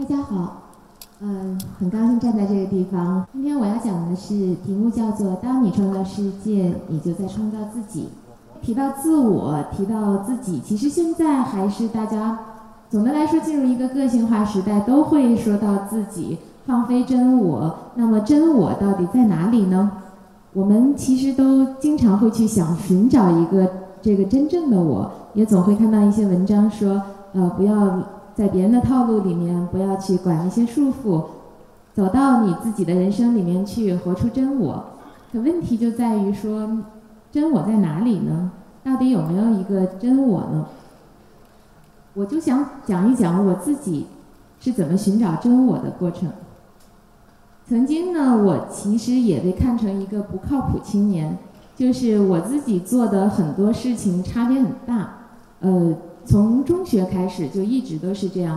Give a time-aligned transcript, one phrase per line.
[0.00, 0.62] 大家好，
[1.20, 3.26] 嗯，很高兴站在这个地方。
[3.34, 8.08] 今天我要讲的是题目叫做“当你创造世界，你就在创造自己”。
[8.62, 12.38] 提到自我，提到自己，其实现在还是大家
[12.88, 17.74] 总的来说进入一个个性化时代，都会说到自己，放飞真我。
[17.94, 19.92] 那么真我到底在哪里呢？
[20.54, 23.70] 我们其实都经常会去想寻找一个
[24.00, 27.02] 这个真正的我，也总会看到一些文章说，
[27.34, 28.02] 呃，不要
[28.40, 31.22] 在别人的套路里面，不要去管那些束缚，
[31.92, 34.82] 走到你自己的人生里面去，活出真我。
[35.30, 36.78] 可问题就在于说。
[37.30, 38.50] 真我在哪里呢？
[38.82, 40.66] 到底有没有一个真我呢？
[42.14, 44.06] 我就想讲一讲我自己
[44.58, 46.30] 是怎么寻找真我的过程。
[47.68, 51.36] 曾经呢，我其实也被看成一个不靠谱青年，
[51.76, 55.18] 就是我自己做的很多事情差别很大。
[55.60, 55.94] 呃，
[56.30, 58.56] 从中学开始就一直都是这样。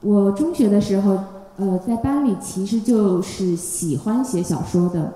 [0.00, 1.16] 我中学的时候，
[1.56, 5.12] 呃，在班里其实就是喜欢写小说的。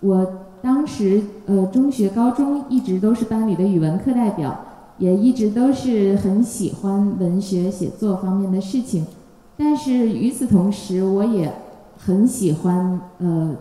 [0.00, 0.26] 我。
[0.62, 4.54] 当时，呃，中学、高中一直都是班里的语文课代表，
[4.98, 9.06] 也一直都是很喜欢文学写作方面的事情。
[9.56, 11.50] 但是与此同时，我也
[11.96, 13.56] 很喜欢呃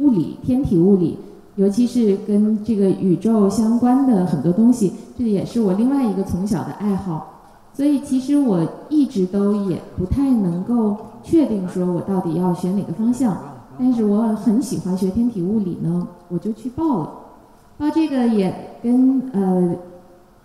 [0.00, 1.16] 物理、天体物理，
[1.56, 7.30] 尤其是跟这个宇宙相关的很多东西，这也是我另外一个从小的爱好。
[7.72, 13.36] 所以，其实我一直都也不太能够确定说我到底要选哪个方向。
[13.76, 17.10] 但是我很喜欢学天体物理呢，我就去报了。
[17.76, 19.74] 报这个也跟呃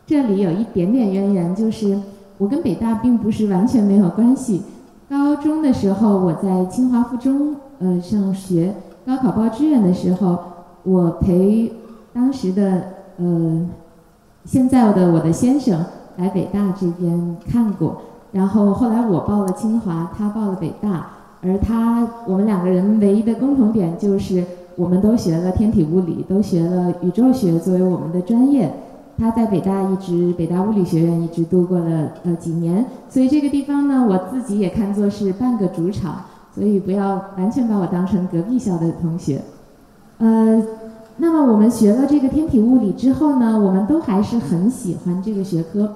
[0.07, 1.99] 这里有一点点渊源，就是
[2.39, 4.63] 我跟北大并不是完全没有关系。
[5.07, 8.73] 高中的时候我在清华附中呃上学，
[9.05, 10.39] 高考报志愿的时候，
[10.83, 11.71] 我陪
[12.13, 12.83] 当时的
[13.17, 13.67] 呃
[14.45, 15.85] 现在的我的先生
[16.17, 18.01] 来北大这边看过，
[18.31, 21.07] 然后后来我报了清华，他报了北大。
[21.41, 24.43] 而他，我们两个人唯一的共同点就是，
[24.75, 28.69] 我们都学了天体物理，都学了宇宙学作为我们的专业。
[29.17, 36.15] 他在北大一直，北大物理学院一直度过了呃几年，所以这个地方呢，我自己也看作是半个主场，
[36.53, 39.41] 所以不要完全把我当成隔壁校的同学。
[40.19, 40.63] 呃，
[41.17, 45.95] 那么我们学了这个天体物理之后呢，我们都还是很喜欢这个学科。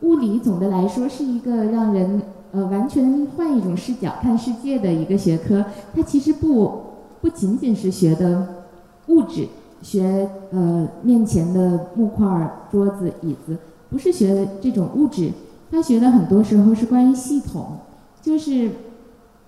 [0.00, 2.22] 物理总的来说是一个让人。
[2.56, 6.82] 呃，完全换一种视角看世界的一个学科，它其实不
[7.20, 8.46] 不仅仅是学的
[9.08, 9.48] 物质，
[9.82, 13.58] 学呃面前的木块、桌子、椅子，
[13.90, 15.32] 不是学这种物质，
[15.68, 17.78] 它学的很多时候是关于系统，
[18.22, 18.70] 就是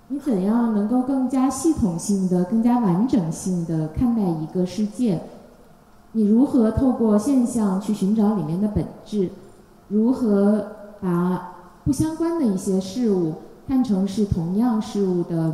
[0.09, 5.21] 你怎样能够更加系统性的、更加完整性的看待一个世界，
[6.13, 9.29] 你如何透过现象去寻找里面的本质，
[9.87, 10.67] 如何
[11.01, 11.53] 把。
[11.85, 13.35] 不相关的一些事物
[13.65, 15.53] 看成是同样事物的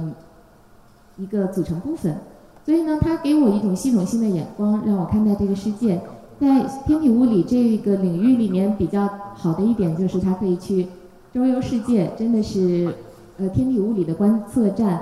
[1.16, 2.18] 一个组成部分，
[2.66, 6.02] 所以呢，它给我一种系统性的眼光，让我看待这个世界。
[6.40, 10.88] 在天体物理这个领域里面，比较好的一点就是它可以去
[11.32, 12.96] 周游世界，真的是
[13.38, 15.02] 呃天体物理的观测站。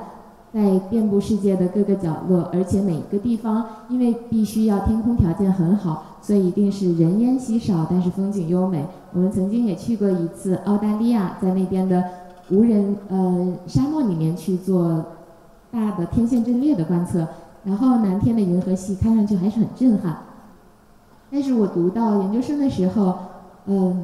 [0.53, 8.85] 在遍布世界的各个角落，而且每一个地方因为必须要天空条件很好，所以一定是人烟稀少，但是风景优美。
[9.13, 12.03] 我们曾经也去过一次澳大利亚，在那边的
[12.49, 15.05] 无人呃沙漠里面去做
[15.71, 17.25] 大的天线阵列的观测，
[17.63, 20.17] 然后蓝天的银河系看上去还是很震撼。
[21.31, 23.17] 但是我读到研究生的时候，
[23.67, 24.03] 嗯，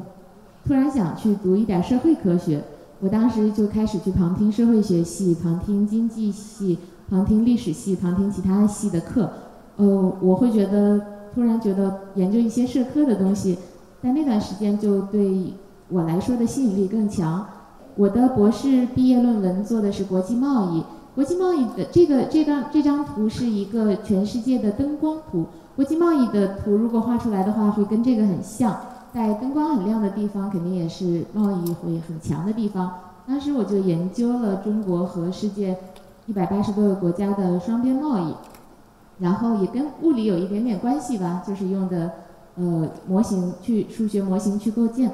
[0.66, 2.64] 突然想去读一点社会科学。
[3.00, 6.78] 我当时就开始去旁听社会学系、旁听经济系、
[7.08, 9.30] 旁听历史系、旁听其他系的课。
[9.76, 11.00] 呃，我会觉得
[11.32, 13.56] 突然觉得研究一些社科的东西，
[14.02, 15.54] 在那段时间就对
[15.88, 17.46] 我来说的吸引力更强。
[17.94, 20.82] 我的博士毕业论文做的是国际贸易，
[21.14, 25.46] 国际贸易的这个这张这张图是一个全世界的灯光图。
[25.76, 28.76] 国际贸易的图如果画出来的话，会跟这个很像。
[29.12, 32.90] 在灯光很亮的地方，肯定也是贸易会很强的地方。
[33.26, 35.76] 当时我就研究了中国和世界
[36.26, 38.34] 一百八十多个国家的双边贸易，
[39.18, 42.12] 然后也跟物理有一点点关系吧，就是用的
[42.56, 45.10] 呃模型去数学模型去构建。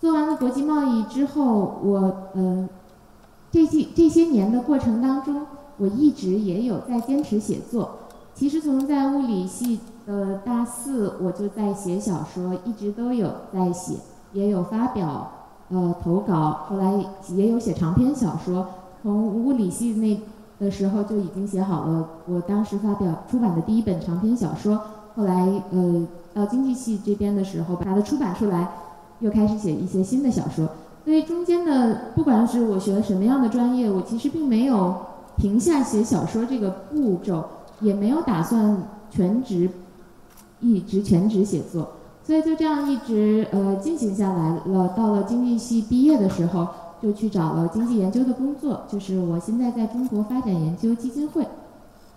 [0.00, 2.68] 做完了国际贸易之后，我呃
[3.50, 5.46] 这些这些年的过程当中，
[5.76, 7.98] 我一直也有在坚持写作。
[8.34, 9.78] 其实从在物理系。
[10.06, 13.94] 呃，大四我就在写小说，一直都有在写，
[14.32, 15.30] 也有发表
[15.70, 16.92] 呃投稿，后来
[17.28, 18.66] 也有写长篇小说。
[19.02, 20.20] 从物理系那
[20.64, 24.80] 的时候就已经写好了，我当时发表出版的第一本长篇小说。
[25.14, 28.70] 后来呃到经济系这边的时候，把它出版出来，
[29.20, 30.68] 又开始写一些新的小说。
[31.04, 34.94] 所以中间的不管是我学了什么样的专业，我其实并没有
[35.36, 37.44] 停下写小说这个步骤，
[37.80, 39.68] 也没有打算全职
[40.62, 41.86] 一直全职写作，
[42.24, 44.94] 所以就这样一直呃进行下来了。
[44.96, 46.66] 到了经济系毕业的时候，
[47.02, 51.46] 就去找了经济研究的工作，就是我现在在中国发展研究基金会。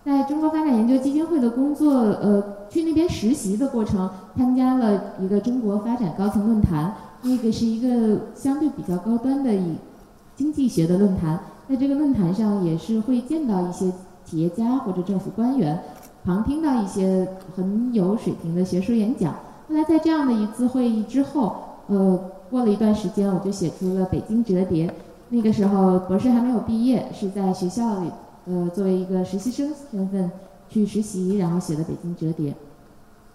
[0.06, 4.08] 在中国发展研究基金会的工作，呃，去那边实习的过程，
[4.38, 6.94] 参加了一个中国发展高层论坛，
[7.24, 9.76] 那个是一个相对比较高端的以
[10.36, 13.92] 经济学的论坛，在这个论坛上也是会见到一些
[14.24, 15.82] 企业家或者政府官员，
[16.26, 19.32] 旁听到一些很有水平的学术演讲。
[19.70, 21.56] 后来在这样的一次会议之后，
[21.86, 22.20] 呃，
[22.50, 24.88] 过了一段时间，我就写出了《北京折叠》，
[25.30, 28.10] 那个时候博士还没有毕业，是在学校里。
[28.48, 30.32] 呃，作为一个实习生身份
[30.68, 32.52] 去实习，然后写的《北京折叠》。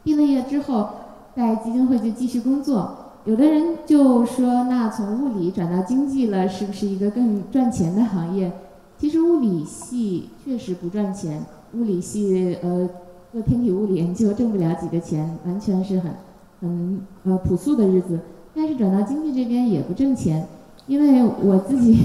[0.02, 0.88] 毕了业之后，
[1.36, 2.96] 在基金会就继续工作。
[3.24, 8.50] 有的人就说，那从物理转到经济了，是不是一个更赚钱的行业？
[8.98, 12.88] 其实物理系确实不赚钱，物理系呃
[13.32, 16.12] 做天体物理研究挣不了几个钱，完全是很
[16.60, 18.18] 很呃朴素的日子。
[18.54, 20.46] 但是转到经济这边也不挣钱，
[20.86, 21.98] 因为我自己。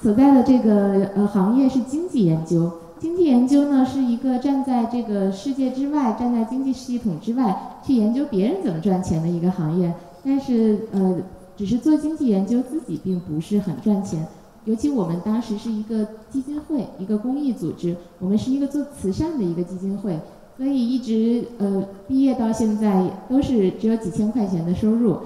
[0.00, 2.68] 所在的这个呃行业是经济研究，
[2.98, 9.94] 经济研究呢是一个站在这个世界之外，站在经济系统之外去研究别人怎么赚钱的一个行业。
[10.24, 11.18] 但是呃，
[11.56, 14.26] 只是做经济研究自己并不是很赚钱，
[14.64, 20.18] 尤其我们当时是一个基金会，一个公益组织，我们是一个做慈善的一个基金会，
[20.56, 25.16] 所以一直呃毕业到现在都是只有几千块钱的收入。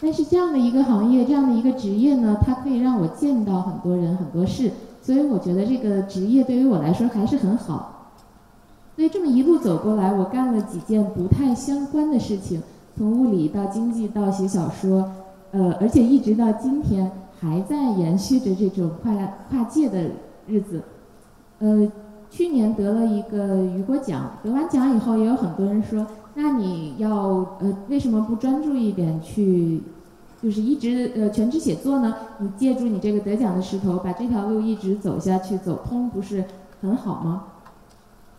[0.00, 4.70] 但是这样的一个行业，这样的一个职业呢，它可以让我见到很多人、很多事，
[5.00, 8.10] 所以我觉得这个职业对于我来说还是很好。
[8.96, 12.62] 所以这么一路走过来，我干了几件不太相关的事情，
[12.98, 15.10] 从物理到经济到写小说，
[15.52, 17.10] 呃，而且一直到今天
[17.44, 19.12] 还在延续着这种跨
[19.50, 20.02] 跨界的
[20.46, 20.82] 日子。
[21.58, 21.86] 呃，
[22.30, 27.12] 去年得了一个雨果奖，得完奖以后，也有很多人说，那你要
[27.60, 29.82] 呃为什么不专注一点去？
[30.42, 36.44] 就是一直呃全职写作呢，你借助你这个得奖的势头，把这条路一直走下去走通，不是
[36.80, 37.44] 很好吗？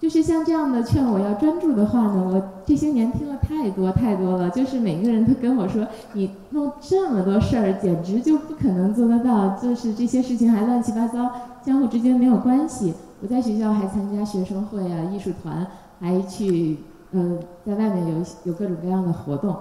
[0.06, 4.52] 就是像这样的劝我要专注的话呢，我这些年听了太多太多了。
[4.52, 9.58] 就是每个人都跟我说，你弄这么多事儿，简直就不可能做得到。
[9.58, 11.32] 就是这些事情还乱七八糟，
[11.66, 12.94] 相互之间没有关系。
[13.20, 15.66] 我在学校还参加学生会啊、艺术团，
[16.00, 16.78] 还去
[17.12, 19.56] 呃在外面有有各种各样的活动。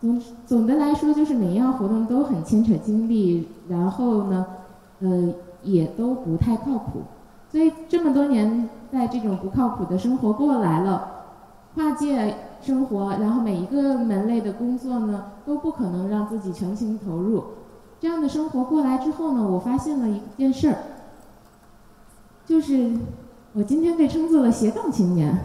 [0.00, 4.46] 总总的来说，就是每一样活动都很牵扯精力，然后呢，
[5.00, 5.34] 呃，
[5.64, 7.00] 也都不太靠谱。
[7.50, 11.24] 所以这么多年，在这种不靠谱的生活过来了，
[11.74, 17.44] 跨界生活，然后每一个门类的工作呢，都不可能让自己全情投入。
[18.00, 20.76] 这样的生活过来之后呢，我发现了一件事儿，
[22.46, 22.92] 就是
[23.52, 25.38] 我今天被称作了斜杠青年，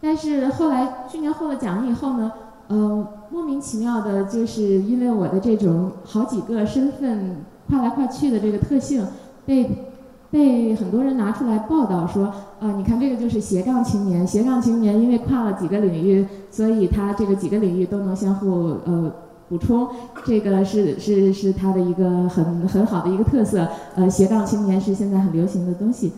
[0.00, 2.32] 但是后来去年获了奖以后呢。
[2.72, 9.04] 嗯，莫名其妙的，就是因为我的这种好几个身份跨来跨去的这个特性，
[9.44, 9.89] 被
[10.30, 12.26] 被很多人拿出来报道说，
[12.60, 19.12] 啊，你看这个就是斜杠青年，斜杠青年因为跨了几个领域，所以他这个几个领域都能相互呃
[19.48, 19.88] 补充，
[20.24, 26.12] 这个是是是他的一个很很好的一个特色，呃，斜杠青年是现在很流行的东西。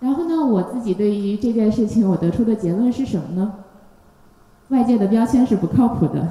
[0.00, 3.52] 然后呢，我自己对于这件事情，我得出的结论是什么呢？
[4.68, 6.26] 外界的标签是不靠谱的，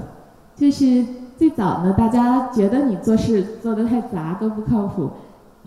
[0.56, 1.06] 就是
[1.38, 5.10] 最早呢，大家觉得你做事做得太杂都不靠谱，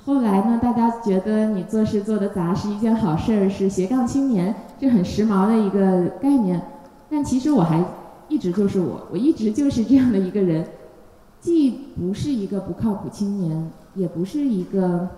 [0.07, 6.63] 后来呢，大家觉得你做事做得杂是一件好事儿，是斜杠青年，是很时髦的一个概念。
[7.11, 7.85] 但其实我还
[8.29, 10.65] 一直就是我，我一直就是这样的一个人，
[11.41, 15.09] 既不是一个不靠谱青年，也不是一个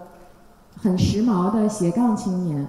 [0.74, 2.66] 很时髦的斜杠青年，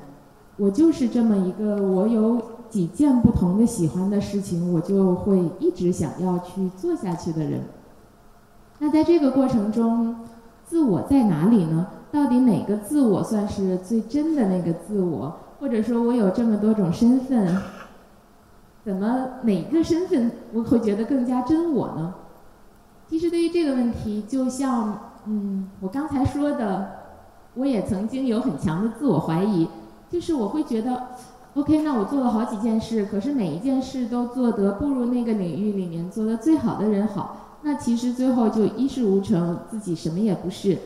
[0.57, 2.41] 我就是这么一个我有。
[2.69, 7.61] 几件不同的喜欢的事情，我就会一直想要去做下去的人。
[8.77, 10.15] 那在这个过程中，
[10.69, 11.87] 自我在哪里呢？
[12.11, 15.35] 到底哪个自我算是最真的那个自我？
[15.59, 17.57] 或者说我有这么多种身份，
[18.85, 22.13] 怎么哪个身份我会觉得更加真我呢？
[23.07, 26.91] 其实对于这个问题，就像嗯，我刚才说的，
[27.55, 29.67] 我也曾经有很强的自我怀疑，
[30.07, 31.01] 就是我会觉得。
[31.55, 37.48] OK，那我做了好几件事，可是每一件事都做得不如那个领域里面做的最好的人好。
[37.61, 40.77] 那其实最后就一事无成，自己什么也不是。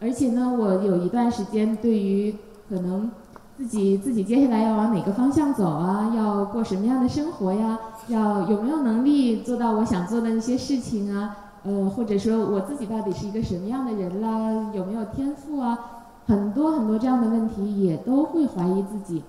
[0.00, 2.34] 而且呢，我有一段时间对于
[2.68, 3.10] 可能
[3.56, 7.78] 自己自己接下来要往哪个方向走啊，要过什么样的生活呀，
[8.08, 14.70] 要有没有能力做到我想做的那些事情啊，呃，或者说我自己到底是一个什么样的人啦？
[14.74, 15.78] 有没有天赋啊？
[16.26, 19.22] 很多很多这样的问题也都会怀疑自己。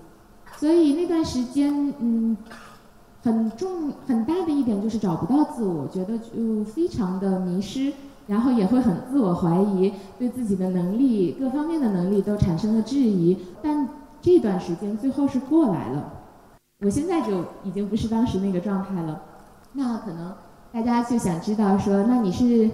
[0.56, 2.36] 所以那段时间，嗯，
[3.26, 7.92] 很重很大的一点就是找不到自我，觉得就非常的迷失，
[8.28, 13.36] 然后也会很自我怀疑，对自己的能力各方面的能力都产生了质疑。
[13.60, 13.88] 但
[14.22, 16.12] 这段时间最后是过来了，
[16.84, 19.20] 我现在就已经不是当时那个状态了。
[19.72, 20.32] 那可能
[20.72, 22.70] 大家就想知道说，那你是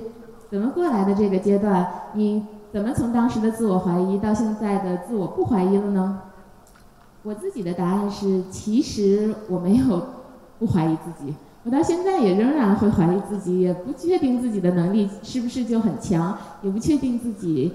[0.50, 1.88] 怎么过来的这个阶段？
[2.12, 6.20] 你怎么从当时的自我怀疑到现在的自我不怀疑了呢？
[7.22, 10.02] 我自己的答案是，其实我没有
[10.62, 17.74] 不怀疑自己，我到现在也仍然会怀疑自己，也不确定自己的能力是不是就很强，也不确定自己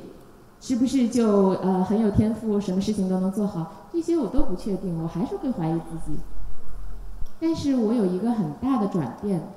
[0.62, 6.18] 是不是就呃很有天赋，什么事情都能做好，这些我都不确定，我还是会怀疑自己。
[7.42, 9.50] 但是我有一个很大的转变，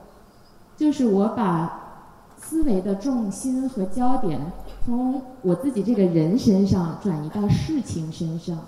[0.77, 4.41] 就是我把思维的重心和焦点
[4.85, 8.59] 从我自己这个人身上转移到事情身上。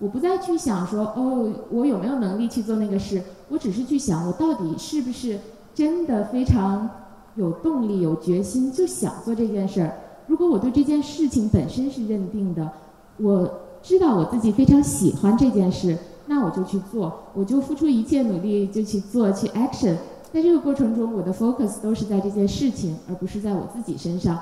[0.00, 3.20] 我不再去想说哦，我有没有能力去做那个事？
[3.48, 5.38] 我只是去想，我到底是不是
[5.74, 6.88] 真的非常
[7.34, 9.92] 有动力、有决心，就想做这件事儿。
[10.28, 12.70] 如果我对这件事情本身是认定的，
[13.16, 13.50] 我
[13.82, 19.96] 知道我自己非常喜欢这件事，那我就去做，我就付出一切努力就去做，去 action。
[20.32, 24.38] 在这个过程中，我的 focus 都是在这件事情，而不是在我自己身上，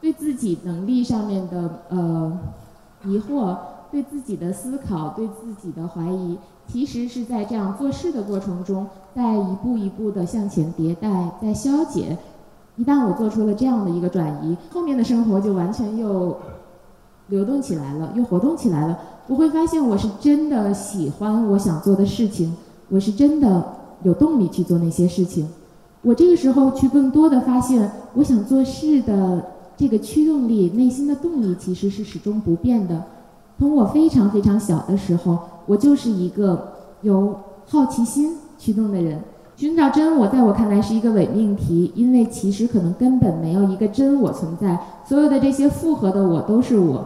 [0.00, 2.38] 对自己能力上面的呃
[3.06, 3.56] 疑惑。
[3.92, 12.16] 对自己的思考，对自己的怀疑，其实是在这样做事的过程中，在一步一步的向前迭代，在消解。
[12.76, 16.34] 一旦我做出了这样的一个转移，后面的生活就完全又
[17.28, 18.98] 流动起来了，又活动起来了。
[19.28, 22.56] 我会发现，我是真的喜欢我想做的事情，
[22.88, 23.62] 我是真的
[24.04, 25.46] 有动力去做那些事情。
[26.00, 29.44] 我这个时候去更多的发现，我想做事的
[29.76, 33.04] 这个驱动力，内心的动力其实是始终不变的。
[33.62, 37.32] 从我非常非常小的时候，我就是一个由
[37.64, 39.20] 好奇心驱动的人。
[39.54, 44.80] 寻找真我，在我看来是一个伪命题，因为其实可能根本没有一个真我存在。
[45.06, 47.04] 所有的这些复合的我都是我，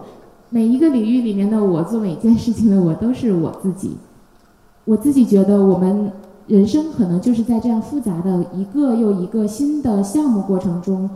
[0.49, 3.99] 每一个领域里面的我，做每件事情的我都是我自己。
[4.87, 6.11] 我自己觉得，我们
[6.47, 11.11] 人生可能就是在这样复杂的一个又一个新的项目过程中，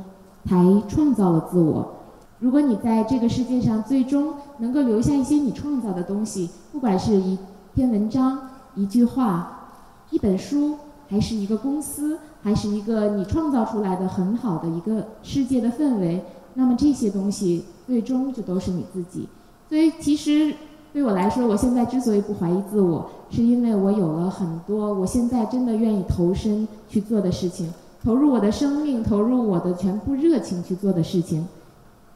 [0.44, 1.94] 才创造了自我。
[2.40, 7.38] 如果你在这个世界上最终能够留下一些你创造的东西，不管是一
[7.75, 8.38] 篇文章、
[8.75, 9.68] 一句话、
[10.09, 10.75] 一本书，
[11.06, 19.28] 还是一个公司，还是一个你创造出来的很好的一个世界的氛围，那么这些东西最终就都是你自己。
[19.68, 20.54] 所以，其实
[20.94, 27.70] 对我来说，我现在之所以不怀疑自我，是因为我有了很多我现在真的愿意投身去做的事情，
[28.02, 31.47] 投入我的生命，投入我的全部热情去做的事情。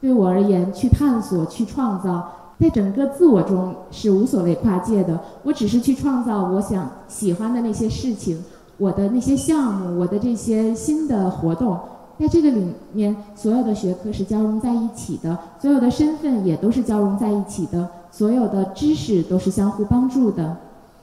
[0.05, 5.19] 对我而言，去探索、去创造，在整个自我中是无所谓跨界的。
[5.41, 8.43] 我只是去创造我想喜欢的那些事情，
[8.77, 11.79] 我的那些项目，我的这些新的活动，
[12.19, 20.55] 在这个里面，所有的学科是交融在一起的，所有的身份也都是交融在一起的，所有的知识都是相互帮助的。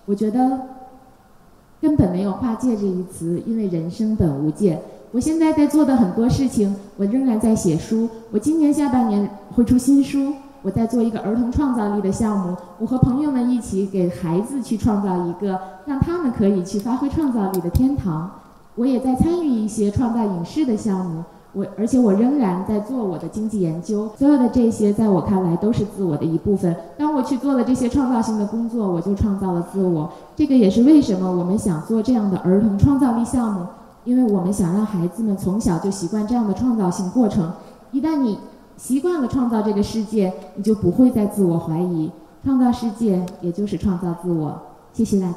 [0.06, 0.60] 我觉得
[1.80, 4.80] 根本没有跨界这一词，因为人生本无界。
[5.12, 8.08] 我现在在做的很多事情，我仍然在写书。
[8.30, 10.32] 我今年下半年会出新书。
[10.62, 18.30] 我在做一个儿童创造力的项目，我和朋友们一起给孩子去创造一个让他们可以去发挥创造力的天堂。
[18.74, 21.22] 我也在参与一些创造影视的项目。
[21.52, 24.08] 我而且我仍然在做我的经济研究。
[24.16, 26.74] 所有的这些，在我看来都是自我的一部分。
[26.96, 30.10] 当我去做了这些创造性的工作，我就创造了自我。
[30.34, 33.66] 这个也是为什么我们想做这样的儿童创造力项目。
[34.04, 37.52] 因为我们想让孩子们从小就习惯这样的创造性过程，
[37.92, 38.38] 一旦你
[38.76, 42.10] 习惯了创造这个世界，你就不会再自我怀疑，
[42.44, 44.60] 创造世界也就是创造自我。
[44.92, 45.36] 谢谢大家。